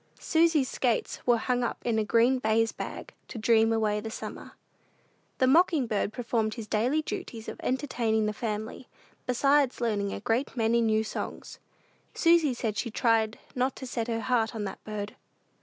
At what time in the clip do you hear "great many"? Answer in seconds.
10.19-10.81